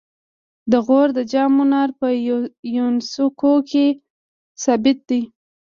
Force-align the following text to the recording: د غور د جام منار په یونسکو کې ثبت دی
د 0.71 0.73
غور 0.85 1.07
د 1.17 1.19
جام 1.31 1.51
منار 1.57 1.89
په 1.99 2.07
یونسکو 2.75 3.53
کې 3.69 3.85
ثبت 4.63 4.97
دی 5.09 5.21